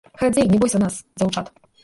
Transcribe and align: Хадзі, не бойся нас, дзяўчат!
Хадзі, 0.21 0.45
не 0.53 0.61
бойся 0.63 0.81
нас, 0.85 0.97
дзяўчат! 1.21 1.55